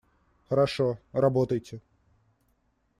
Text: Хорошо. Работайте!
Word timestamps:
Хорошо. 0.49 0.97
Работайте! 1.13 1.79